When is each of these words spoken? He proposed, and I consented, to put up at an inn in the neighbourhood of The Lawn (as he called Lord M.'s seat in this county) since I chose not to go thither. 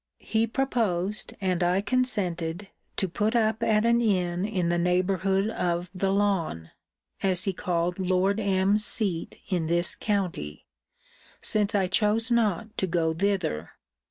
He 0.17 0.47
proposed, 0.47 1.35
and 1.39 1.61
I 1.61 1.79
consented, 1.81 2.69
to 2.97 3.07
put 3.07 3.35
up 3.35 3.61
at 3.61 3.85
an 3.85 4.01
inn 4.01 4.45
in 4.45 4.69
the 4.69 4.79
neighbourhood 4.79 5.51
of 5.51 5.91
The 5.93 6.11
Lawn 6.11 6.71
(as 7.21 7.43
he 7.43 7.53
called 7.53 7.99
Lord 7.99 8.39
M.'s 8.39 8.83
seat 8.83 9.37
in 9.49 9.67
this 9.67 9.93
county) 9.93 10.65
since 11.39 11.75
I 11.75 11.85
chose 11.85 12.31
not 12.31 12.75
to 12.79 12.87
go 12.87 13.13
thither. 13.13 13.73